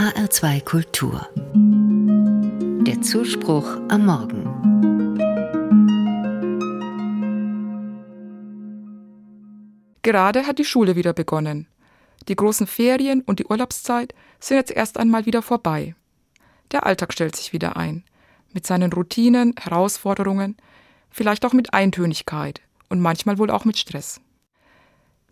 [0.00, 1.28] HR2 Kultur.
[2.86, 4.46] Der Zuspruch am Morgen.
[10.00, 11.66] Gerade hat die Schule wieder begonnen.
[12.28, 15.94] Die großen Ferien und die Urlaubszeit sind jetzt erst einmal wieder vorbei.
[16.72, 18.02] Der Alltag stellt sich wieder ein.
[18.54, 20.56] Mit seinen Routinen, Herausforderungen,
[21.10, 24.22] vielleicht auch mit Eintönigkeit und manchmal wohl auch mit Stress.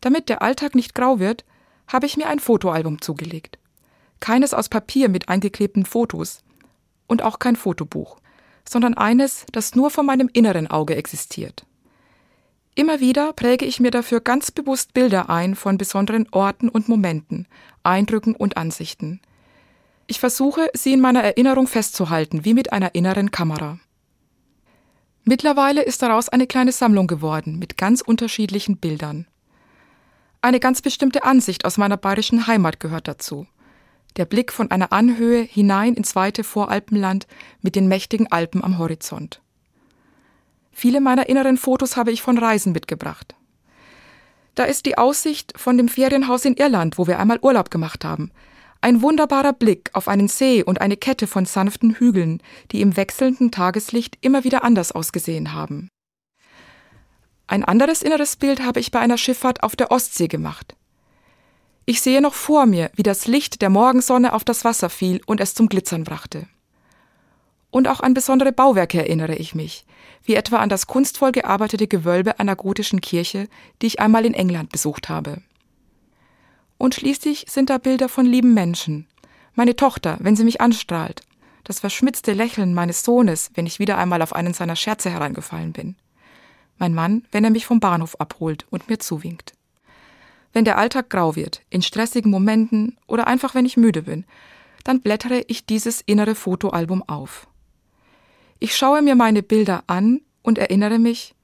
[0.00, 1.44] Damit der Alltag nicht grau wird,
[1.86, 3.60] habe ich mir ein Fotoalbum zugelegt.
[4.20, 6.42] Keines aus Papier mit eingeklebten Fotos
[7.06, 8.18] und auch kein Fotobuch,
[8.68, 11.64] sondern eines, das nur vor meinem inneren Auge existiert.
[12.74, 17.46] Immer wieder präge ich mir dafür ganz bewusst Bilder ein von besonderen Orten und Momenten,
[17.82, 19.20] Eindrücken und Ansichten.
[20.06, 23.80] Ich versuche, sie in meiner Erinnerung festzuhalten, wie mit einer inneren Kamera.
[25.24, 29.26] Mittlerweile ist daraus eine kleine Sammlung geworden mit ganz unterschiedlichen Bildern.
[30.42, 33.46] Eine ganz bestimmte Ansicht aus meiner bayerischen Heimat gehört dazu.
[34.16, 37.26] Der Blick von einer Anhöhe hinein ins weite Voralpenland
[37.60, 39.42] mit den mächtigen Alpen am Horizont.
[40.72, 43.34] Viele meiner inneren Fotos habe ich von Reisen mitgebracht.
[44.54, 48.30] Da ist die Aussicht von dem Ferienhaus in Irland, wo wir einmal Urlaub gemacht haben.
[48.80, 52.42] Ein wunderbarer Blick auf einen See und eine Kette von sanften Hügeln,
[52.72, 55.88] die im wechselnden Tageslicht immer wieder anders ausgesehen haben.
[57.46, 60.75] Ein anderes inneres Bild habe ich bei einer Schifffahrt auf der Ostsee gemacht.
[61.86, 65.40] Ich sehe noch vor mir, wie das Licht der Morgensonne auf das Wasser fiel und
[65.40, 66.46] es zum Glitzern brachte.
[67.70, 69.86] Und auch an besondere Bauwerke erinnere ich mich,
[70.24, 73.48] wie etwa an das kunstvoll gearbeitete Gewölbe einer gotischen Kirche,
[73.80, 75.40] die ich einmal in England besucht habe.
[76.76, 79.06] Und schließlich sind da Bilder von lieben Menschen.
[79.54, 81.22] Meine Tochter, wenn sie mich anstrahlt,
[81.64, 85.96] das verschmitzte Lächeln meines Sohnes, wenn ich wieder einmal auf einen seiner Scherze hereingefallen bin
[86.78, 89.54] mein Mann, wenn er mich vom Bahnhof abholt und mir zuwinkt.
[90.52, 94.24] Wenn der Alltag grau wird, in stressigen Momenten oder einfach wenn ich müde bin,
[94.84, 97.48] dann blättere ich dieses innere Fotoalbum auf.
[98.58, 101.34] Ich schaue mir meine Bilder an und erinnere mich,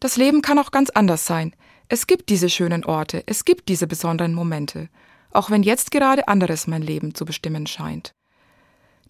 [0.00, 1.54] das Leben kann auch ganz anders sein.
[1.88, 4.88] Es gibt diese schönen Orte, es gibt diese besonderen Momente,
[5.30, 8.14] auch wenn jetzt gerade anderes mein Leben zu bestimmen scheint.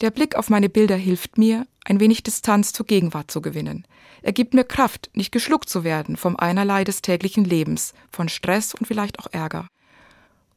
[0.00, 3.86] Der Blick auf meine Bilder hilft mir, ein wenig Distanz zur Gegenwart zu gewinnen.
[4.22, 8.74] Er gibt mir Kraft, nicht geschluckt zu werden vom Einerlei des täglichen Lebens, von Stress
[8.74, 9.68] und vielleicht auch Ärger.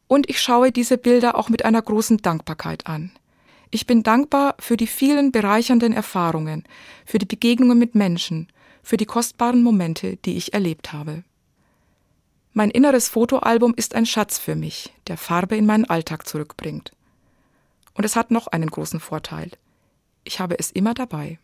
[0.07, 3.11] Und ich schaue diese Bilder auch mit einer großen Dankbarkeit an.
[3.69, 6.63] Ich bin dankbar für die vielen bereichernden Erfahrungen,
[7.05, 8.47] für die Begegnungen mit Menschen,
[8.81, 11.23] für die kostbaren Momente, die ich erlebt habe.
[12.53, 16.93] Mein inneres Fotoalbum ist ein Schatz für mich, der Farbe in meinen Alltag zurückbringt.
[17.93, 19.51] Und es hat noch einen großen Vorteil.
[20.27, 21.39] Ich habe es immer dabei.